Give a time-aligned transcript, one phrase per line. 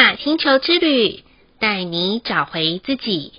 [0.00, 1.22] 雅星球之旅，
[1.58, 3.34] 带你找回自己。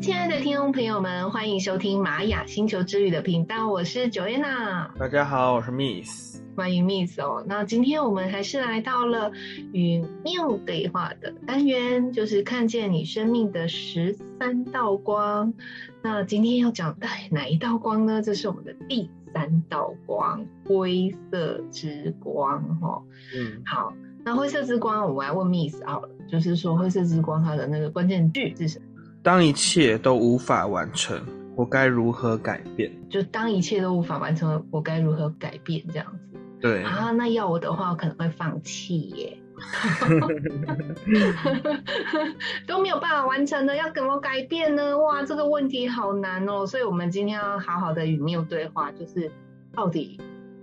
[0.00, 4.88] 亲爱的听众朋友们，欢迎收听玛雅星球之旅的频道，我是 Joanna。
[4.98, 6.29] 大家好，我是 Miss。
[6.60, 9.32] 欢迎 Miss 哦，那今天我们还是来到了
[9.72, 15.54] 与 Miu 对话的单元，就是看见你生命的十三道光。
[16.02, 18.20] 那今天要讲的哪一道光呢？
[18.20, 22.62] 这是我们的第三道光——灰色之光。
[22.82, 23.02] 哦，
[23.34, 28.84] 嗯，好，那灰色之光，我们来问 Miss 好了，就是说灰色之光它的那个关键句是什么？
[29.22, 31.18] 当一切都无法完成，
[31.56, 32.92] 我该如何改变？
[33.08, 35.82] 就当一切都无法完成，我该如何改变？
[35.88, 36.29] 这样子。
[36.60, 39.38] 对啊，那要我的话，我可能会放弃耶，
[42.66, 44.98] 都没有办法完成的，要怎么改变呢？
[44.98, 49.30] 哇，这个问题好难哦，所以我们今天要好好的与 Miu 对话，就是
[49.74, 50.20] 到底。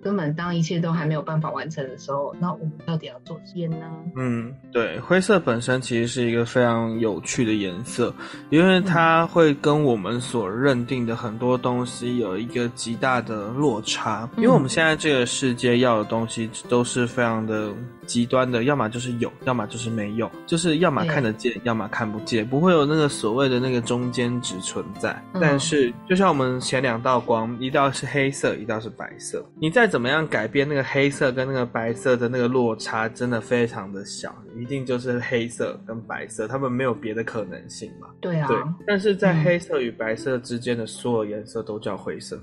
[0.08, 3.86] 根本当一切都还没有办法完成的时候，那我们到底要做些呢？
[4.16, 8.16] 嗯，对，灰色本身其实是一个非常有趣的颜色，
[8.50, 14.30] 因为它会跟我们所认定的很多东西有一个极大的落差。
[14.38, 17.74] 因为我们现在这个世界要的东西都是非常的
[18.06, 25.22] 极端的，要么就是有，要么就是没有，就是要么看得见，要么看不见，不会有那个所谓的那个中间值存在。
[25.34, 38.10] 但是，就像我们前两道光，一道是黑色，一道是白色，你再怎怎么样改变那个黑色跟那个白色的那个落差，真的非常的小，一定就是黑色跟白色，他们没有别的可能性嘛？
[38.22, 38.48] 对啊。
[38.48, 42.40] 对，但是在黑色与白色之间的所有颜色都叫灰色。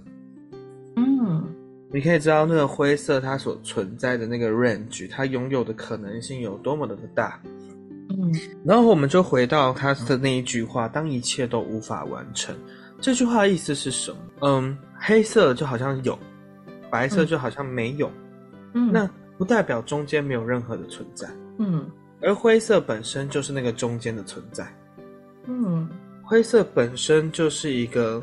[0.96, 1.44] 嗯，
[1.92, 7.41] 你可以知道那个灰色它所存在的那个 range，它拥有的可能性有多么的大。
[8.08, 8.34] 嗯，
[8.64, 12.52] 然后我们就回到他的那一句话：当一切都无法完成，
[13.01, 14.18] 这句话的意思是什么？
[14.40, 16.18] 嗯，黑色就好像有。
[16.94, 18.08] 白色就好像没有，
[18.74, 21.28] 嗯，那不代表中间没有任何的存在，
[21.58, 21.90] 嗯，
[22.22, 24.64] 而灰色本身就是那个中间的存在，
[25.48, 25.90] 嗯，
[26.22, 28.22] 灰色本身就是一个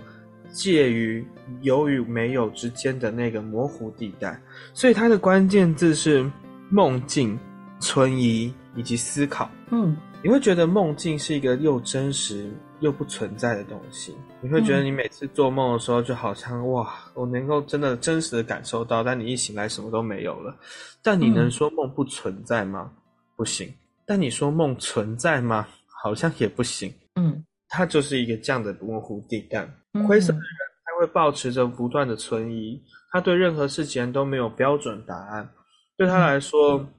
[0.53, 1.21] 介于
[1.59, 4.41] 有与没有之间的那个模糊地带，
[4.73, 6.25] 所以它的关键字是
[6.69, 7.37] 梦境、
[7.81, 12.49] 存疑以及思考，嗯，你会觉得梦境是一个又真实
[12.81, 14.15] 又不存在的东西。
[14.41, 20.55] 你会觉得你每次做梦的时候，就好像、嗯、哇，我能够真的真实的感受到，但你一醒来什么都没有了。
[21.01, 22.91] 但你能说梦不存在吗？
[22.93, 22.97] 嗯、
[23.37, 23.73] 不行。
[24.05, 25.67] 但你说梦存在吗？
[26.03, 26.93] 好像也不行。
[27.15, 29.69] 嗯，它就是一个这样的模糊地带。
[29.93, 30.47] 嗯、灰色的人
[30.83, 32.81] 他会保持着不断的存疑，
[33.11, 35.47] 他对任何事情都没有标准答案。
[35.95, 36.93] 对他来说、嗯、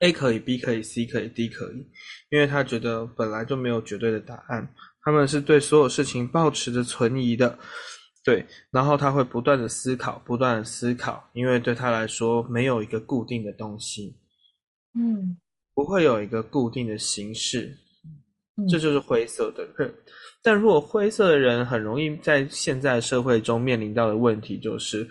[0.00, 1.86] ，A 可以，B 可以，C 可以，D 可以，
[2.30, 4.72] 因为他觉得本来就没有绝对的答案。
[5.04, 7.58] 他们是对所有事情保持着存疑的，
[8.24, 14.16] 对，然后他会不断的思考，不断的思考，因为对他来说没有一个固定的东西，
[14.94, 15.36] 嗯，
[15.74, 17.76] 不会有一个固定的形式，
[18.70, 19.92] 这就是灰色的人。
[20.40, 25.08] 但如果灰色的人很容易在现在社会中面临到的问题，就是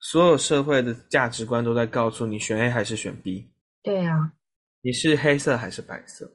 [0.00, 3.50] 所有社会的价值观都在告诉你选 A 还是选 B，
[3.82, 4.32] 对啊，
[4.82, 6.28] 你是黑色还是白色？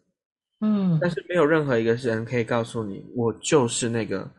[0.61, 4.29] 嗯，但是没有任何一个人可以告诉你，我就是那个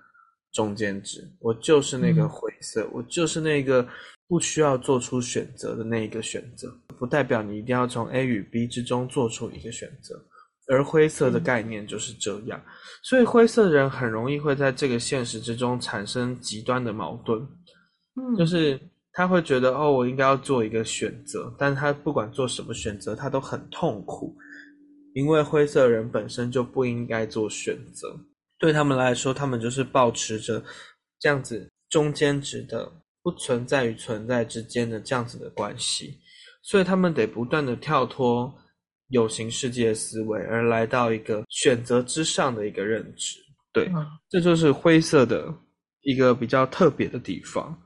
[0.52, 3.86] 中间值，我就是那个灰色，嗯、我就是那个
[4.28, 10.14] 不需要做出选择的那一个选择，不代表你一定要从 A 与 B 之中做出一个选择。
[10.68, 12.70] 而灰色的概念就是这样，嗯、
[13.02, 17.40] 所以灰色的人很容易会在这个现实之中产生极端的矛盾，
[18.14, 18.80] 嗯，就是
[19.12, 24.36] 他会觉得哦，我应该要做一个选择，但他不管做什么选择，他都很痛苦。
[25.14, 28.18] 因为灰色人本身就不应该做选择，
[28.58, 30.62] 对他们来说，他们就是保持着
[31.18, 32.90] 这样子中间值的
[33.22, 36.18] 不存在与存在之间的这样子的关系，
[36.62, 38.52] 所以他们得不断的跳脱
[39.08, 43.38] 有形世界的思维，而来到一个选择之上的一个认知。
[43.72, 45.54] 对，嗯、这就是灰色的
[46.00, 47.78] 一个比较特别的地方。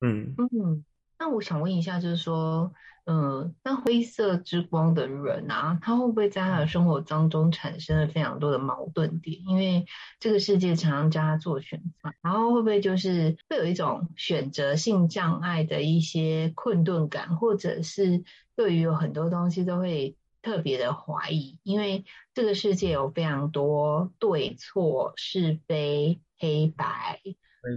[0.00, 0.84] 嗯嗯，
[1.18, 2.70] 那我想问一下，就是说。
[3.10, 9.40] 嗯，那灰色之光的人啊，他会不会在他的生活当中产生了非常多的矛盾点？
[9.46, 9.86] 因为
[10.20, 18.22] 这个世界常常叫他做选择，然后会不会就是会有一种选择性障碍的一些困顿感，或者是
[18.54, 21.58] 对于有很多东西都会特别的怀疑？
[21.62, 27.22] 因为这个世界有非常多对错、是非、黑白，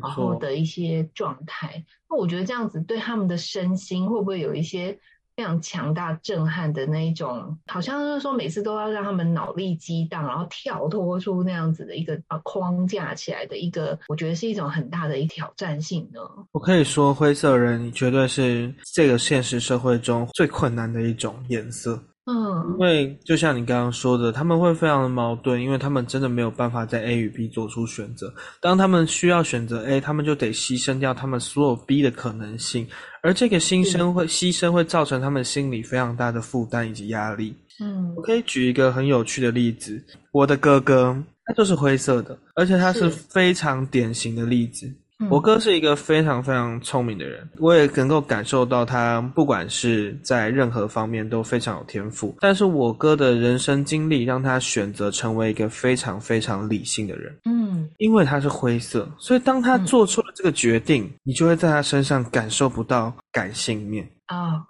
[0.02, 1.86] 然后的一些状态。
[2.10, 5.00] 那我觉得这样子对他们的身心会不会有一些？
[5.36, 16.20] 非常强大、震撼的那一种，好像就是说每次都要让他们脑力激荡，然后跳脱出那样子的一个啊框架起来的一个，我觉得是一种很大的一挑战性呢。
[16.52, 22.02] 我可以说，灰色人绝对是这个现实社会中最困难的一种颜色。
[22.26, 28.32] 嗯，因为就像你刚刚说的，他们会非常的矛盾，因为他们真的没有办法在 A 与 B 做出选择。
[28.62, 32.88] 当他们需要选择 A，他们就得牺牲掉他们所有 B 的可能性，
[33.24, 37.56] 而这个牺牲会牺牲会造成他们心理非常大的负担以及压力。
[37.80, 40.02] 嗯，我可以举一个很有趣的例子，
[40.32, 41.16] 我的哥哥
[41.46, 44.92] 他就是灰色的，而且他是非常典型的例子。
[45.30, 52.36] 我哥是一个非常非常聪明的人，我也能够感受到他不管是在任何方面都非常有天赋。
[52.40, 57.32] 但是我哥的人生经历让他选择成为一个非常非常理性的人。
[57.46, 57.61] 嗯，
[57.98, 64.10] 因为他是灰色，所以当他做出了这个决定，你就会在他身上感受不到感性面。
[64.28, 64.64] 啊。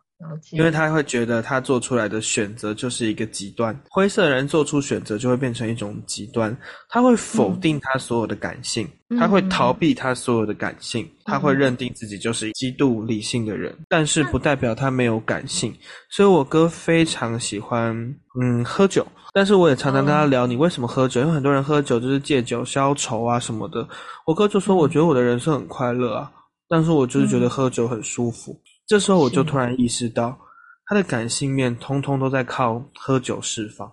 [0.52, 6.56] 因为他会觉得他做出来的选择就是一个极端，灰色人做出选择就会变成一种极端，
[6.90, 15.76] 他会否定他所有的感性，嗯、他会逃避他所有的感性，嗯、他会认定自己就是极度理性的人，但是不代表他没有感性。
[16.12, 17.96] 所以我哥非常喜欢
[18.40, 19.04] 嗯喝酒，
[19.34, 21.22] 但是我也常常跟他聊，你为什么喝酒？
[21.22, 23.88] 因为很多人喝酒就是借酒消愁啊什么的，
[24.26, 26.32] 我哥就说，我觉得我的人生很快乐啊，
[26.68, 28.60] 但是我就是觉得喝酒很舒服。
[28.86, 30.38] 这时候我就突然意识到，
[30.86, 33.88] 他的感性面通通都在靠喝酒释放。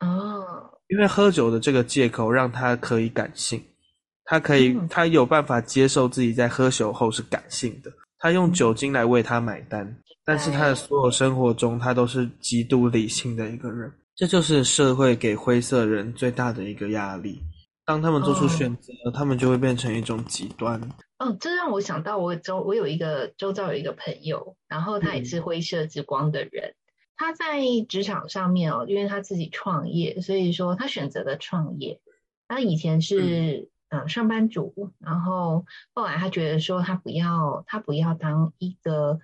[0.00, 0.44] 哦，
[0.88, 3.60] 因为喝酒的这个借口让他可以感性，
[4.24, 7.90] 他可以，他有办法接受自己在喝酒后是感性的，
[8.20, 9.96] 他用酒精来为他买单。
[10.24, 13.92] 但是他的所有生活中，他都是极度理性的一个人。
[14.14, 17.40] 这就是社会给灰色人最大的一个压力。
[17.86, 20.80] 当他们做出选择，他们就会变成一种极端。
[21.16, 26.70] 嗯，这让我想到我周我有一个周遭有一个朋友，然后他也是灰色之光的人。
[26.70, 26.76] 嗯、
[27.16, 32.00] 他在职场上面哦，因为他自己创业，所以说他选择了创业。
[32.46, 39.18] 他以前是嗯、呃、上班族，然后后来他觉得说他不要他不要当一个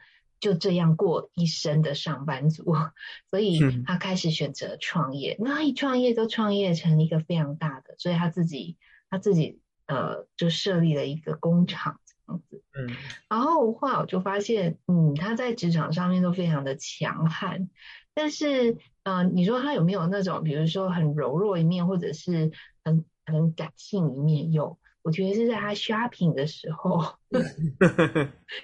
[0.47, 2.75] 就这样过一生的上班族，
[3.31, 5.37] 所以他开始选择创业。
[5.41, 8.77] 嗯、那他一创业都创业成一个非常大的，所以他自己
[9.11, 9.61] 他自己。
[9.89, 12.97] 呃，就设立了一个工厂这样子，嗯，
[13.29, 17.71] 然后后来我就发现，嗯，他在职场上面都非常的强悍，
[18.13, 22.51] 但是，呃，你说他有没有那种，比如说很柔弱一面，或者是
[22.83, 24.51] 很很感性一面？
[24.51, 24.77] 有。
[25.06, 27.00] 我觉得是在他 shopping 的时候，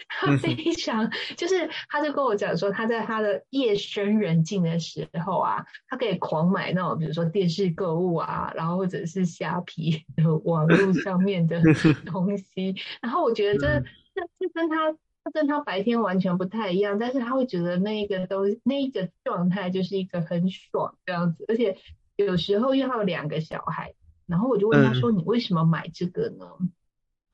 [0.08, 11.62] 他非常就是，他就跟我讲说，他在他的夜深人静的时候啊，他可以狂买那种，比如说电视购物啊，然后或者是虾皮的网络上面的
[12.06, 12.74] 东西。
[13.00, 13.80] 然后我觉得这
[14.12, 14.92] 这这跟他
[15.22, 21.78] 他跟他白天完全不太一样，但是他会觉得那个都那个状态就是一个很爽这样子，而且
[22.16, 23.94] 有时候又要两个小孩。
[24.32, 26.73] 然后我就问他说：“你为什么买这个呢？”嗯、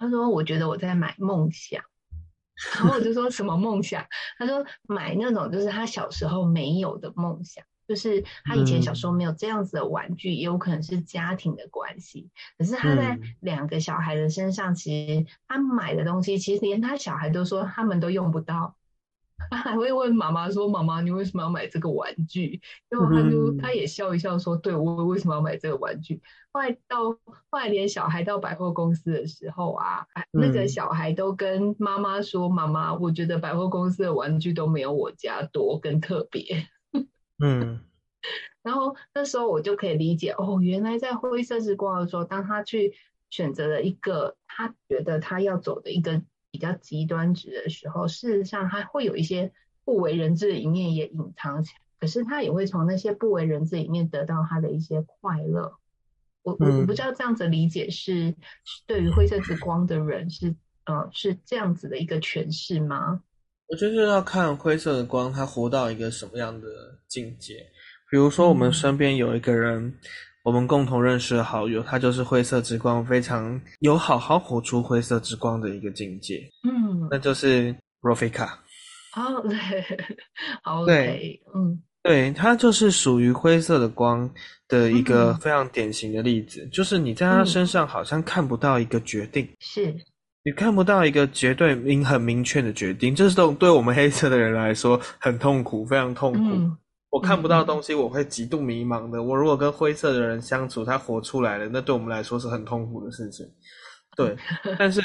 [0.00, 1.80] 他说：“我觉得我在买梦想。”
[2.74, 4.04] 然后我就说：“什么梦想？”
[4.36, 12.28] 他说：“买那种就是他小时候没有的梦想，就是他以前小时候没有这样子的玩具，也有可能是家庭的关系。
[12.58, 18.74] 可是他在两个小孩的身上，其实他买的东西，其实连他小孩都说他们都用不到。”
[19.50, 26.20] 他 还会问妈妈说：“妈妈，你为什么要买这个玩具？”然后他就他也笑一笑说：“对，我为什么要买这个玩具？”
[26.52, 27.10] 后来到
[27.50, 36.66] 后来连小孩到百货公司的时候啊，那个小孩都跟妈妈说：“妈妈，我觉得百货公司的玩具都没有我家多跟特别。”
[37.40, 37.80] 嗯，
[38.62, 42.94] 然后那时候我就可以理解哦，原来在灰色之光的时候，当他去
[43.30, 46.22] 选择了一个他觉得他要走的一个。
[46.50, 49.52] 比较极端值的时候，事实上他会有一些
[49.84, 55.78] 不为人知的一面也隐藏起来，可是他也会从那些不为人知里面得到他的一些快乐。
[56.42, 58.34] 我我我不知道这样子理解是
[58.86, 60.54] 对于灰色之光的人是
[60.86, 63.22] 呃是这样子的一个诠释吗？
[63.66, 67.66] 我觉得要看灰色的光他活到一个什么样的境界。
[68.10, 69.98] 比如说我们身边有一个人。
[70.48, 76.42] 嗯我们共同认识的好友，他就是灰色之光，非常有好好活出灰色之光的一个境界。
[76.66, 78.48] 嗯，那就是 Rofika。
[79.14, 79.58] 哦，对，
[80.64, 84.30] 好，对，嗯，对，他就是属于灰色的光
[84.68, 86.62] 的一个非常典型的例子。
[86.64, 89.94] 嗯、就是你在他身上好像看不到一个决定，是
[90.42, 96.38] 你看不到一个绝对明很明确的决定，这是对对我们黑色的人来说很痛苦，非常痛苦。
[96.38, 96.74] 嗯
[97.10, 99.22] 我看不到东西，我会极度迷茫的。
[99.22, 103.46] 我如果跟灰色的人相处，他活出来了，那对我们来说是很痛苦的事情。
[104.16, 104.36] 对，
[104.78, 105.00] 但是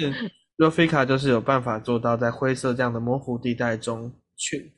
[0.58, 4.74] Rofika 就是有办法做到在灰色这样的模糊地带中去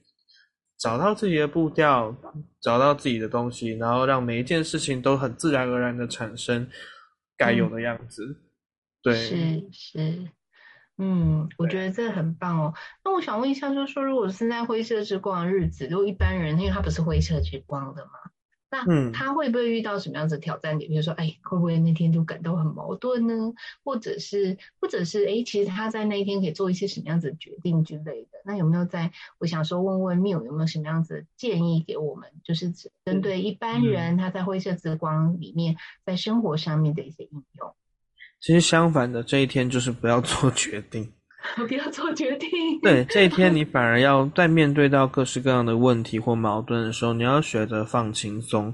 [0.78, 2.16] 找到自己的步调，
[2.62, 6.70] 找到自己的东西，然后让每一件事情都很自然而然的产生
[7.38, 8.24] 该有的样子。
[8.26, 8.36] 嗯、
[9.02, 10.30] 对，是是，
[10.98, 12.74] 嗯，我觉得这很棒哦。
[13.04, 18.12] 那我想问一下，就是说，如果是在灰色之光的日子，如果一般人，因为他不是灰色之光的嘛。
[18.72, 20.90] 那他会不会遇到什么样子的挑战点？
[20.90, 23.54] 比如说，哎，会不会那天就感到很矛盾呢？
[23.84, 28.40] 或者是，或者是，哎，其实他在那一天可以做一些什么样子的决定之类的？
[28.44, 29.12] 那有没有在？
[29.38, 32.30] 我想说，问问 Miu 有没有什么样子的建议给我们？
[32.44, 32.74] 就是
[33.06, 37.46] 针对一般人他在灰色之光里面，在生活上面的一些应用。
[38.46, 41.04] 其实相反的，这一天就是不要做决定。
[41.68, 42.50] 不要做决定。
[42.84, 48.72] 对，这一天你反而要在面对到各式各样的问题或矛盾的时候，你要选择放轻松，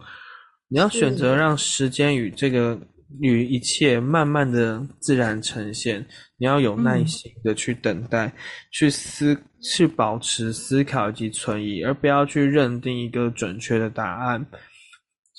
[0.67, 2.77] 你要选择让时间与这个
[3.21, 6.05] 与一切慢慢的自然呈现。
[6.37, 8.33] 你要有耐心的去等待，嗯、
[8.73, 14.45] 去思，去保持思考以及存疑，而不要去认定一个准确的答案。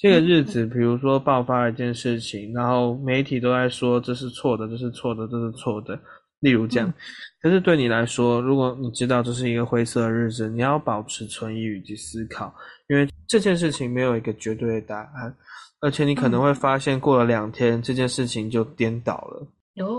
[0.03, 5.97] 这个日子，比如说爆发了一件事情，然后媒体都在说这是错的，这是错的，这是错的。
[6.41, 6.93] 例如这样，
[7.41, 12.53] 可是对你来说，如果你知道这是一个灰色的日子，你要保持存疑以及思考，
[12.89, 15.33] 因为这件事情没有一个绝对的答案，
[15.81, 19.47] 而且你可能会发现过了两天，这件事情就颠倒了，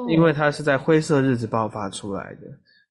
[0.10, 2.42] 因为它是在灰色日子爆发出来的，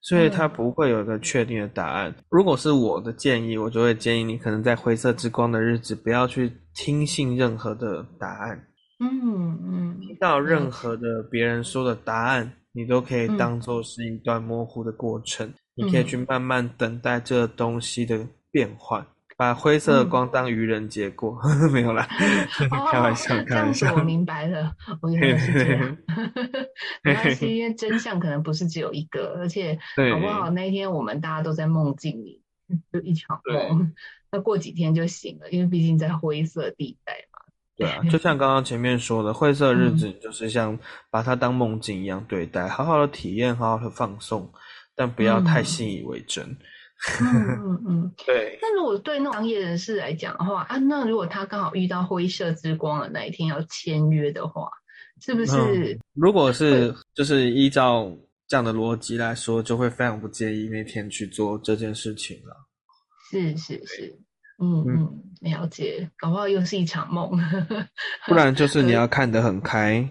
[0.02, 2.14] 所以它不会有一个确定的答案。
[2.28, 8.66] 如果是我的建议，我就会建议你，可能在灰色之光的日子，不要去听信任何的答案，
[9.00, 12.52] 嗯嗯，听到任何的别人说的答案。
[12.74, 19.06] 你都可以当做是一段模糊的过程，嗯、你可以去慢慢等待这个东西的变换，嗯、
[19.42, 22.06] 把灰色的光当愚人节过，嗯、 没有啦，
[22.70, 23.86] 哦、开玩笑，开玩笑。
[23.86, 25.96] 这样子我明白了，我 原来是这样。
[27.02, 29.76] 没关系，因为真相可能不是只有一个，而且
[30.12, 30.48] 好不好？
[30.50, 32.40] 那一天我们大家都在梦境里，
[32.92, 33.92] 就一场梦，
[34.30, 37.40] 那过几天就醒了，因为毕竟在灰色地带嘛。
[37.76, 40.78] 对啊，就像刚刚前面说的，灰色日子就是像
[41.10, 44.52] 把它当梦境一样对待，嗯、好好的体验，好好的放松，
[44.94, 46.46] 但不要太信以为真。
[46.46, 46.58] 嗯
[47.20, 48.58] 嗯嗯，嗯对。
[48.62, 54.70] 那如果对那种商业人士来讲的话啊，那如果他刚好遇到灰色之光的那一天要签约的话，
[55.20, 55.56] 是不是？
[55.56, 58.10] 嗯、如果是就是依照
[58.46, 62.56] 这样的逻辑来说，就会非常不介意那天去做这件事情了。
[63.30, 64.18] 是是是。
[64.58, 67.30] 嗯嗯，了解，搞不好又是一场梦。
[68.28, 70.08] 不然就是你要看得很开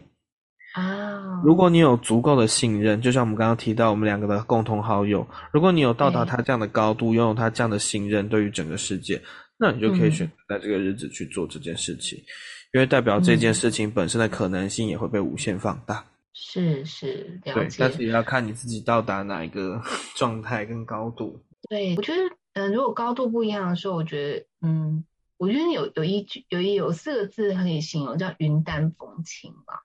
[0.73, 1.41] 啊。
[1.43, 9.21] 如果你有足够的信任，就像我们刚刚提到我们两个的共同好友，如果你有到达他这样的高度，拥有他这样的信任，对于整个世界，
[9.57, 12.25] 那你就可以选择在这个日子去做这件事情，嗯、
[12.73, 16.05] 因为代表这件事情本身的可能性也会被无限放大。
[16.33, 17.69] 是是，了解。
[17.69, 19.81] 对，但是也要看你自己到达哪一个
[20.15, 21.41] 状态跟高度。
[21.69, 22.21] 对，我觉得。
[22.53, 25.05] 嗯，如果高度不一样的时候，我觉得，嗯，
[25.37, 29.75] 我觉得有有一句有一有四个字可以形容，叫云淡风轻嘛。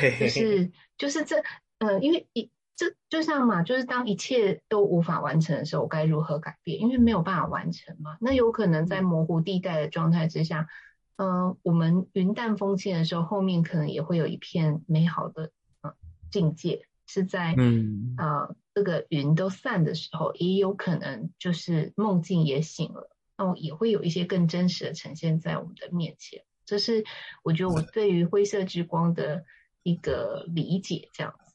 [0.00, 1.42] 对，就是就是这，
[1.78, 6.80] 嗯，因为一这就像嘛，就是当一切都无法完成的时候，我该如何改变？
[6.80, 8.16] 因为没有办法完成嘛。
[8.20, 10.68] 那有可能在模糊地带的状态之下，
[11.16, 15.50] 嗯，我们云淡风轻的时候，后面可能也会有一片美好的
[15.82, 15.92] 嗯
[16.30, 18.26] 境界，是在嗯啊。
[18.46, 26.42] 呃这个云都散的时候，也有可能就是梦境也醒了，那我也会有一些更真实的呈现在我们的面前。
[26.64, 27.04] 这是
[27.42, 29.44] 我觉得我对于灰色之光的
[29.82, 31.54] 一个理解，这样子。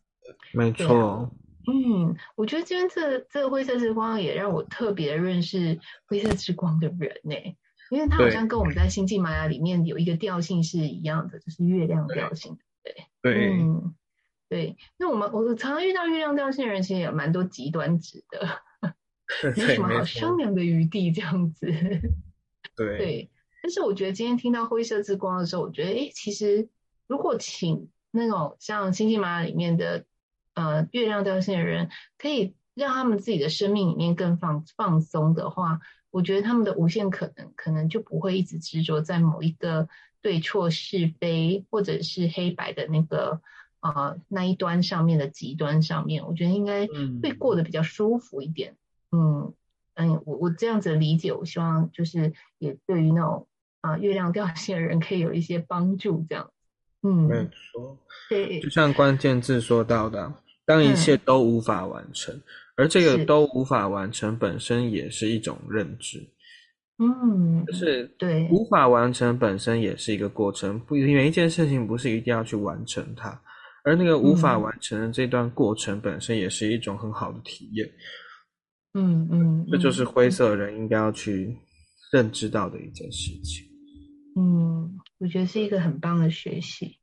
[0.53, 1.31] 没错。
[1.65, 7.35] 嗯，我觉得今天这这个灰色之光也让我特别认识灰色之光的人呢，
[7.91, 13.33] 因为他好像跟我们在星际玛雅里面有一个调性是一样的，就是月亮调性，对对？
[13.33, 13.51] 对。
[13.53, 13.95] 嗯。
[14.49, 18.47] 对，那我们我常常遇到月亮调性的人，其实也有蛮多极端值的，
[19.57, 21.65] 没什么好商量的余地这样子。
[22.73, 23.31] 对，对，
[23.61, 26.69] 但是我觉得今天听到灰色之光的时候，我觉得，哎，其实
[27.07, 30.03] 如果请那种像星际玛雅里面的
[30.55, 35.79] 呃月亮掉线的人，可以让他们自己的生命里面更放放松的话，
[36.11, 39.87] 我觉得他们的无限可能，可能就不会一直执着在某一个
[40.21, 43.41] 对错是非或者是黑白的那个。
[43.79, 46.87] 啊、呃，那一端上面的极端上面，我觉得应该
[47.21, 48.75] 会过得比较舒服一点。
[49.11, 49.53] 嗯
[49.93, 53.47] 嗯，我我这样子的理解，我希望就是也对于那种
[53.81, 56.25] 啊、呃、月亮掉线的人可以有一些帮助。
[56.27, 56.51] 这样，
[57.07, 57.97] 嗯，没错，
[58.29, 60.33] 对，就像关键字说到的，
[60.65, 62.43] 当一切都无法完成，嗯、
[62.75, 66.19] 而这个都无法完成本身也是一种认知。
[66.99, 73.39] 嗯，就是对，无法完成本身也是一个过程，不，每一件事情不是一定要去完成它。
[73.83, 77.89] 而那个无法完成的这段过程本身也是一种很好的体验，
[78.95, 81.55] 嗯嗯，这就是灰色人应该要去
[82.11, 83.65] 认知到的一件事情。
[84.35, 86.99] 嗯，我觉得是一个很棒的学习。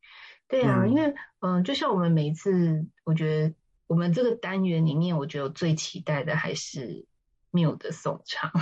[0.47, 3.55] 对啊，嗯、因为嗯、呃，就像我们每一次，我觉得
[3.87, 7.07] 我们这个单元里面，我觉得我最期待的还是
[7.51, 8.53] Miu 的颂唱。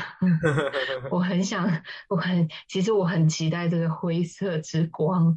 [1.10, 5.36] 我很想，我很其实我很期待这个灰色之光，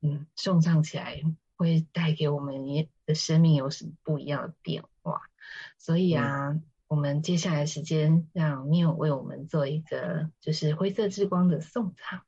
[0.00, 1.22] 嗯，颂唱起来
[1.56, 2.64] 会带给我们
[3.06, 5.20] 的生命有什么不一样的变化。
[5.78, 12.22] 所以啊，嗯、我们接下来时间让 Miu 为我们做一个就是灰色之光的颂唱。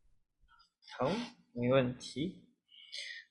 [0.93, 1.11] 好，
[1.53, 2.47] 没问题。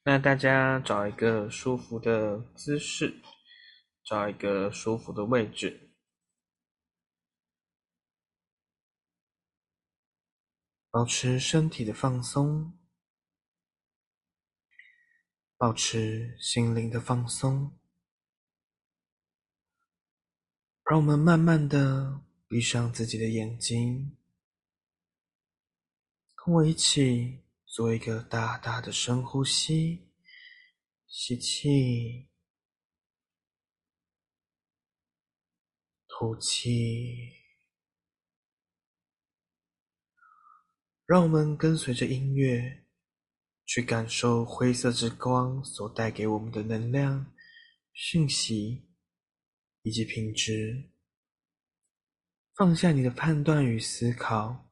[0.04, 3.22] 那大家找一个舒服的姿势，
[4.04, 5.94] 找一个舒服的位置，
[10.90, 12.78] 保持身体的放松，
[15.56, 17.80] 保持心灵的放松。
[20.84, 24.18] 让我们慢慢的闭上自己的眼睛，
[26.36, 27.43] 跟我一起。
[27.74, 30.08] 做一个大大的深呼吸，
[31.08, 32.30] 吸气，
[36.08, 37.32] 吐气。
[41.08, 42.86] 让我们跟随着音乐，
[43.66, 47.34] 去感受灰色之光所带给我们的能量、
[47.92, 48.88] 讯息
[49.82, 50.92] 以及品质。
[52.54, 54.70] 放下你的判断与思考。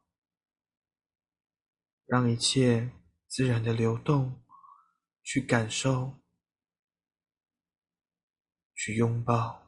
[2.11, 2.91] 让一切
[3.29, 4.43] 自然的流动，
[5.23, 6.19] 去感受，
[8.75, 9.60] 去拥抱。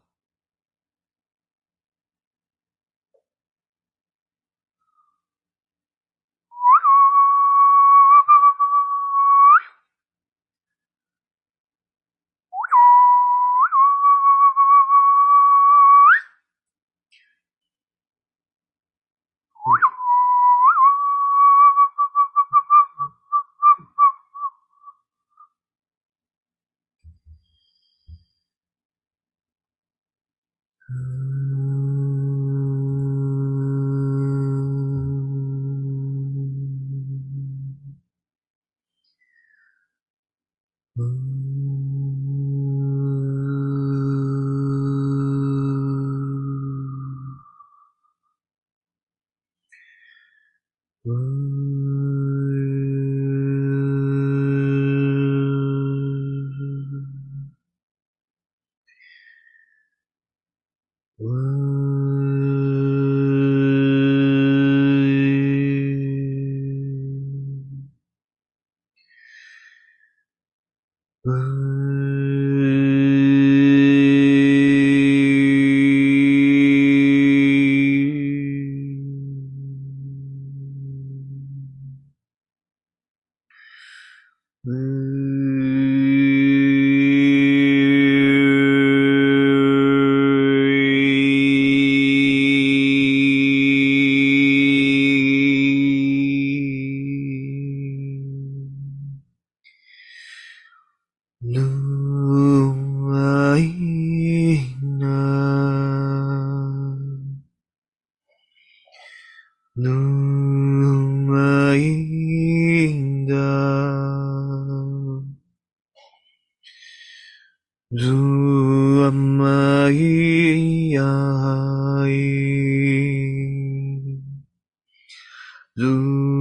[125.75, 126.33] I.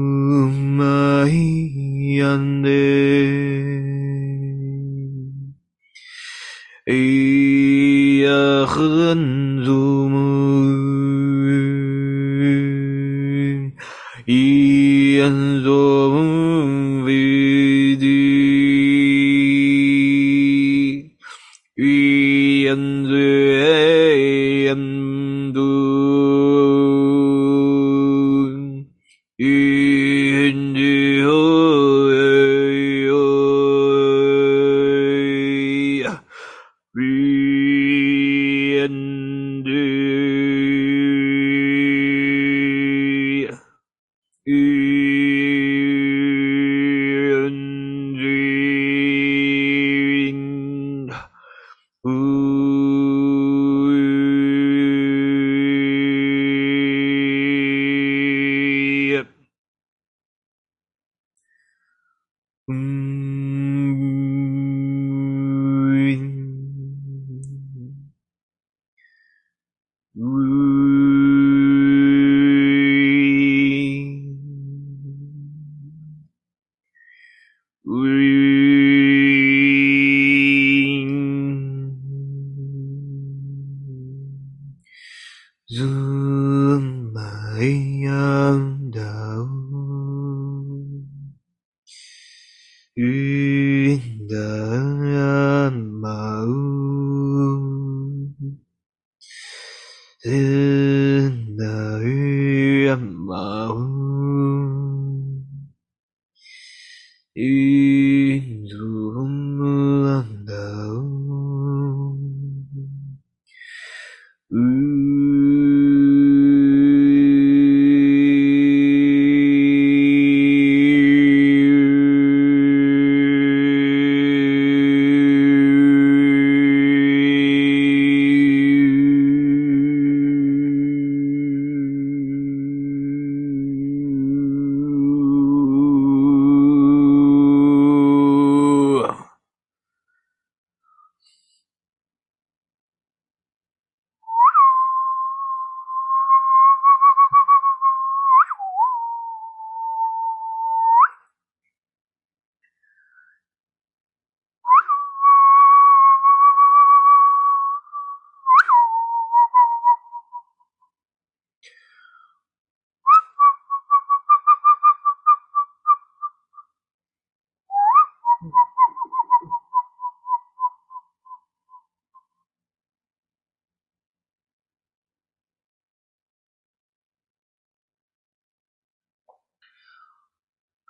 [44.45, 44.72] U
[92.95, 94.72] 云的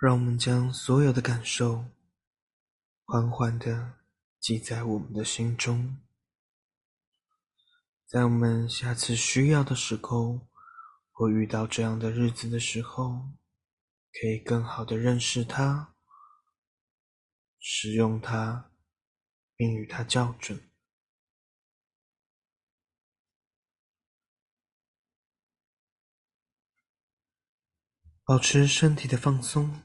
[0.03, 1.85] 让我们将所有的感受
[3.05, 4.01] 缓缓地
[4.41, 5.97] 记在我们的心中，
[8.09, 10.49] 在我们下次需要的时候，
[11.13, 13.31] 或遇到这样的日子的时候，
[14.11, 15.95] 可以更好地认识它，
[17.61, 18.73] 使用它，
[19.55, 20.69] 并与它校准。
[28.25, 29.81] 保持身体的放松。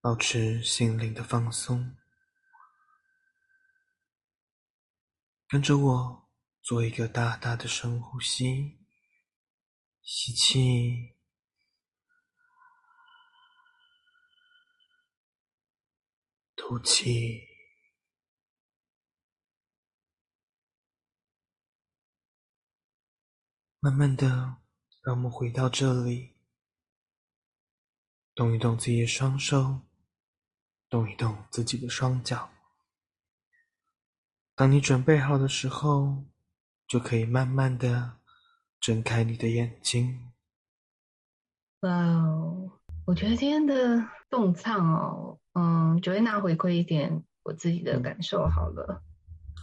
[0.00, 1.96] 保持心灵的放松，
[5.48, 6.30] 跟着我
[6.62, 8.78] 做一个大大的深呼吸，
[10.02, 11.16] 吸气，
[16.54, 17.48] 吐气，
[23.80, 24.58] 慢慢的，
[25.02, 26.36] 让我们回到这里，
[28.34, 29.87] 动一动自己的双手。
[30.90, 32.48] 动一动自己的双脚。
[34.54, 36.24] 当你准备好的时候，
[36.86, 38.18] 就可以慢慢的
[38.80, 40.32] 睁开你的眼睛。
[41.80, 42.72] 哇哦，
[43.06, 49.02] 我觉得今天的动唱哦，嗯，Joanna 回馈一点我自己的感受好了。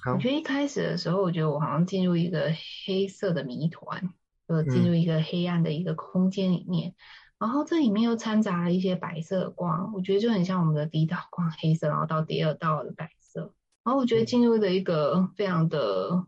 [0.03, 2.53] 好，我觉得一开始的时候，我觉得我好像进入一个
[2.85, 4.13] 黑色的谜团，
[4.47, 6.91] 就进入一个黑暗的一个空间里面。
[6.91, 6.95] 嗯
[7.37, 13.53] 然后这里面又掺杂了一些白色的光，我觉得就很像我们的第一道光黑色，然后到第二道的白色。
[13.83, 16.25] 然后我觉得进入了一个非常的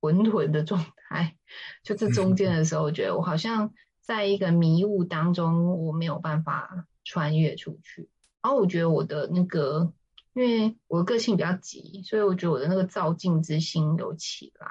[0.00, 1.34] 混沌的状态，
[1.82, 8.10] 就这中间的时候，我觉得我好像在一个迷雾当中，我没有办法穿越出去。
[8.42, 9.94] 然后我觉得我的那个，
[10.34, 14.70] 因为我的个性比较急，所以我觉得我的那个躁进之心有起来。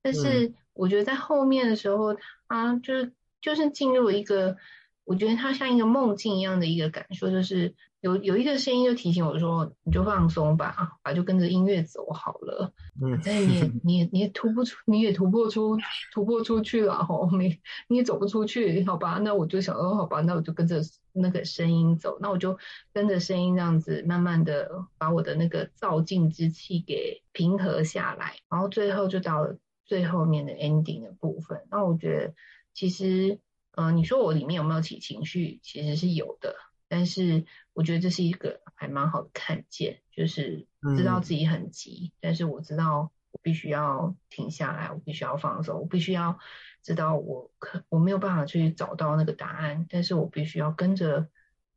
[0.00, 2.16] 但是我觉得在后面的时候，
[2.48, 4.56] 它就是就是进入了一个。
[5.04, 15.76] 我觉得它像一个梦境一样的一个感受，就是有有一个声音就提醒我说：“你就放松吧，啊，就跟着音乐走好了。”嗯，反正你也你也你也突不出，你也突破出
[16.12, 19.18] 突破出去了吼，你你也走不出去，好吧？
[19.18, 20.80] 那我就想说，好吧，那我就跟着
[21.12, 22.56] 那个声音走，那我就
[22.92, 31.60] 跟着声音这样子，慢慢的把我的那个躁进之气给平和下来，然后最后就到了最后面的 ending 的部分。
[31.70, 32.34] 那我觉得
[32.72, 33.40] 其实。
[33.74, 35.60] 嗯、呃，你说我里面有没有起情绪？
[35.62, 36.54] 其实是有的，
[36.88, 46.38] 但是我觉得这是一个还蛮好的看见，就是知道自己很急，嗯、但是我知道我必须要停下来，我必须要放手，我必须要
[46.82, 51.28] 知道我可我没有办法去找到那个答案，但是我必须要跟着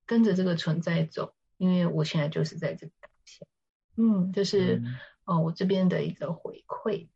[0.06, 3.46] 跟着这个存在走，因为我现在就是在这个当下。
[3.96, 7.08] 嗯，就是、嗯、哦，我这边的一个回馈。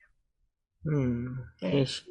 [0.89, 2.05] 嗯，谢谢。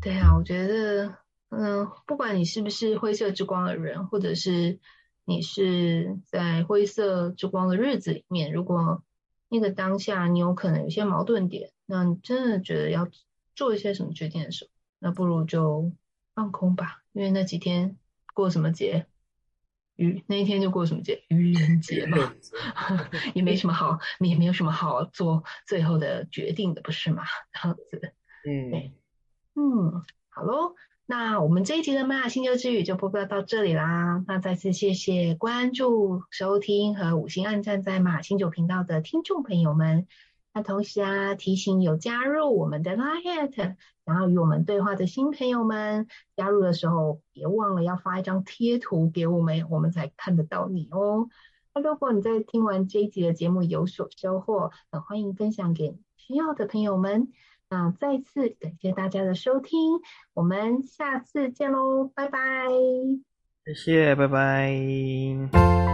[0.00, 1.21] 对啊，我觉得。
[1.54, 4.80] 嗯，不管你是不是灰色之光的人，或者是
[5.26, 9.04] 你是在灰色之光的日子里面，如果
[9.50, 13.06] 那个当下你有可能有些矛盾点，那你真的觉得要
[13.54, 15.92] 做一些什么决定的时候，那不如就
[16.34, 17.98] 放空吧，因为那几天
[18.32, 19.04] 过什么节，
[19.96, 22.34] 愚那一天就过什么节，愚人节嘛，
[23.36, 27.24] 也没什么好，也没有什么好做最后的决定的，不是吗？
[27.52, 28.14] 这样子，
[28.48, 28.94] 嗯，
[29.54, 30.74] 嗯，好喽。
[31.14, 34.24] 那我们这一集的《玛雅星球之语》就播报到这里啦。
[34.26, 40.06] 那再次谢谢关注、收听和五星按赞在玛雅星球频道的听众朋友们。
[40.54, 51.28] 那同时啊，提醒有加入我们的 Line@ 然后与我们对话的新朋友们，加入的时候别忘了要发一张贴图给我们，我们才看得到你哦。
[51.74, 57.28] 那如果你在听完这一集的节目有所收获，那欢迎分享给需要的朋友们。
[57.72, 59.98] 那再次感谢大家的收听，
[60.34, 62.68] 我们下次见喽，拜拜。
[63.64, 65.91] 谢谢，拜拜。